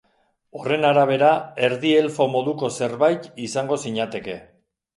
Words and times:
Horren 0.61 0.87
arabera, 0.91 1.29
erdi 1.67 1.93
elfo 1.99 2.29
moduko 2.37 2.73
zerbait 2.81 3.31
izango 3.51 3.81
zinateke. 3.87 4.43